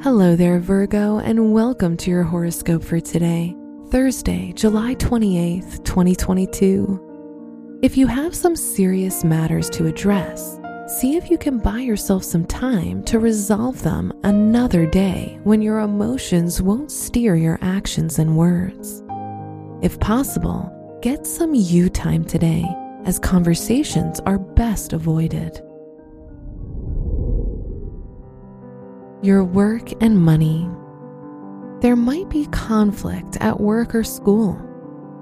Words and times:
Hello 0.00 0.36
there, 0.36 0.60
Virgo, 0.60 1.18
and 1.18 1.52
welcome 1.52 1.96
to 1.96 2.08
your 2.08 2.22
horoscope 2.22 2.84
for 2.84 3.00
today, 3.00 3.56
Thursday, 3.90 4.52
July 4.52 4.94
28th, 4.94 5.84
2022. 5.84 7.80
If 7.82 7.96
you 7.96 8.06
have 8.06 8.32
some 8.32 8.54
serious 8.54 9.24
matters 9.24 9.68
to 9.70 9.86
address, 9.88 10.60
see 10.86 11.16
if 11.16 11.32
you 11.32 11.36
can 11.36 11.58
buy 11.58 11.80
yourself 11.80 12.22
some 12.22 12.46
time 12.46 13.02
to 13.06 13.18
resolve 13.18 13.82
them 13.82 14.12
another 14.22 14.86
day 14.86 15.40
when 15.42 15.60
your 15.60 15.80
emotions 15.80 16.62
won't 16.62 16.92
steer 16.92 17.34
your 17.34 17.58
actions 17.60 18.20
and 18.20 18.36
words. 18.36 19.02
If 19.82 19.98
possible, 19.98 20.98
get 21.02 21.26
some 21.26 21.56
you 21.56 21.90
time 21.90 22.24
today, 22.24 22.64
as 23.04 23.18
conversations 23.18 24.20
are 24.20 24.38
best 24.38 24.92
avoided. 24.92 25.60
Your 29.22 29.44
work 29.44 29.90
and 30.00 30.16
money. 30.16 30.68
There 31.80 31.96
might 31.96 32.28
be 32.28 32.46
conflict 32.46 33.36
at 33.40 33.58
work 33.58 33.94
or 33.94 34.04
school. 34.04 34.60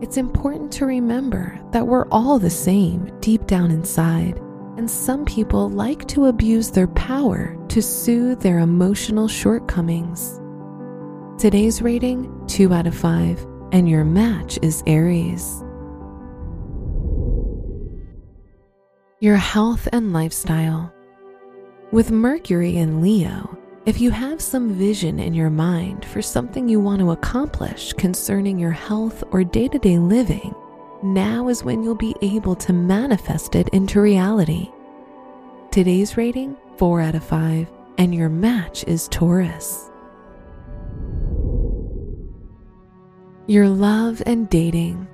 It's 0.03 0.19
important 0.19 0.71
to 0.73 0.87
remember 0.87 1.59
that 1.73 1.87
we're 1.87 2.09
all 2.09 2.39
the 2.39 2.51
same 2.51 3.11
deep 3.21 3.47
down 3.47 3.71
inside, 3.71 4.39
and 4.77 4.91
some 4.91 5.25
people 5.25 5.71
like 5.71 6.07
to 6.09 6.27
abuse 6.27 6.71
their 6.71 6.89
power 6.89 7.57
to 7.69 7.81
soothe 7.81 8.41
their 8.41 8.59
emotional 8.59 9.29
shortcomings. 9.29 10.41
Today's 11.39 11.81
rating 11.81 12.31
2 12.47 12.73
out 12.73 12.87
of 12.87 12.95
5, 12.95 13.47
and 13.73 13.89
your 13.89 14.05
match 14.05 14.59
is 14.61 14.83
Aries. 14.87 15.63
Your 19.21 19.37
health 19.37 19.89
and 19.93 20.13
lifestyle. 20.13 20.93
With 21.91 22.11
Mercury 22.11 22.77
in 22.77 23.01
Leo, 23.01 23.56
if 23.87 24.01
you 24.01 24.11
have 24.11 24.43
some 24.43 24.73
vision 24.73 25.21
in 25.21 25.33
your 25.33 25.49
mind 25.49 26.05
for 26.05 26.21
something 26.21 26.69
you 26.69 26.81
want 26.81 26.99
to 26.99 27.13
accomplish 27.13 27.93
concerning 27.93 28.59
your 28.59 28.73
health 28.73 29.23
or 29.31 29.45
day 29.45 29.69
to 29.69 29.79
day 29.79 29.97
living, 29.97 30.53
now 31.05 31.47
is 31.47 31.63
when 31.63 31.85
you'll 31.85 31.95
be 31.95 32.17
able 32.21 32.57
to 32.57 32.73
manifest 32.73 33.55
it 33.55 33.69
into 33.69 34.01
reality. 34.01 34.69
Today's 35.71 36.17
rating 36.17 36.57
4 36.79 37.01
out 37.01 37.15
of 37.15 37.23
5, 37.23 37.71
and 37.99 38.13
your 38.13 38.29
match 38.29 38.83
is 38.89 39.07
Taurus. 39.07 39.89
Your 43.47 43.69
love 43.69 44.21
and 44.27 44.51
dating. 44.51 45.07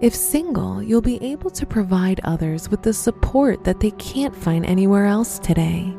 If 0.00 0.14
single, 0.14 0.82
you'll 0.82 1.02
be 1.02 1.22
able 1.22 1.50
to 1.50 1.66
provide 1.66 2.20
others 2.24 2.70
with 2.70 2.82
the 2.82 2.94
support 2.94 3.64
that 3.64 3.80
they 3.80 3.90
can't 3.92 4.34
find 4.34 4.64
anywhere 4.64 5.04
else 5.04 5.38
today. 5.38 5.94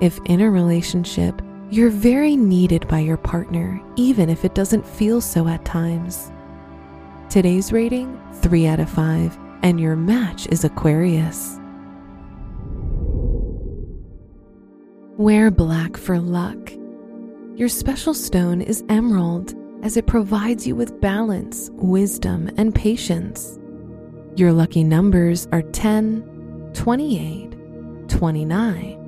If 0.00 0.20
in 0.26 0.40
a 0.40 0.50
relationship, 0.50 1.42
you're 1.70 1.90
very 1.90 2.36
needed 2.36 2.86
by 2.86 3.00
your 3.00 3.16
partner, 3.16 3.82
even 3.96 4.30
if 4.30 4.44
it 4.44 4.54
doesn't 4.54 4.86
feel 4.86 5.20
so 5.20 5.48
at 5.48 5.64
times. 5.64 6.30
Today's 7.28 7.72
rating 7.72 8.18
3 8.34 8.66
out 8.68 8.78
of 8.78 8.88
5, 8.88 9.36
and 9.62 9.80
your 9.80 9.96
match 9.96 10.46
is 10.46 10.62
Aquarius. 10.62 11.58
Wear 15.16 15.50
black 15.50 15.96
for 15.96 16.20
luck. 16.20 16.72
Your 17.56 17.68
special 17.68 18.14
stone 18.14 18.60
is 18.60 18.84
emerald, 18.88 19.56
as 19.82 19.96
it 19.96 20.06
provides 20.06 20.64
you 20.64 20.76
with 20.76 21.00
balance, 21.00 21.70
wisdom, 21.72 22.48
and 22.56 22.72
patience. 22.72 23.58
Your 24.36 24.52
lucky 24.52 24.84
numbers 24.84 25.48
are 25.50 25.62
10, 25.62 26.70
28, 26.72 28.08
29, 28.08 29.07